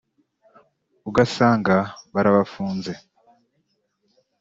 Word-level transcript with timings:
ugasanga 1.09 1.75
barabafunze 2.13 2.91